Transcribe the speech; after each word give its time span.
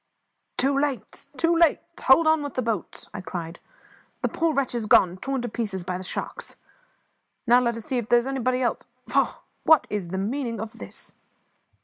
"Too 0.57 0.75
late! 0.75 1.27
too 1.37 1.55
late! 1.55 1.79
hold 2.01 2.25
on 2.25 2.41
with 2.41 2.55
the 2.55 2.63
boat," 2.63 3.07
I 3.13 3.21
cried. 3.21 3.59
"The 4.23 4.29
poor 4.29 4.51
wretch 4.51 4.73
is 4.73 4.87
gone; 4.87 5.17
torn 5.17 5.43
to 5.43 5.47
pieces 5.47 5.83
by 5.83 5.99
the 5.99 6.03
sharks! 6.03 6.55
Now 7.45 7.59
let 7.59 7.77
us 7.77 7.85
see 7.85 7.99
if 7.99 8.09
there 8.09 8.17
is 8.17 8.25
anybody 8.25 8.63
else 8.63 8.87
faugh! 9.07 9.41
What 9.63 9.81
on 9.81 9.85
earth 9.89 9.91
is 9.91 10.07
the 10.07 10.17
meaning 10.17 10.59
of 10.59 10.79
this?" 10.79 11.13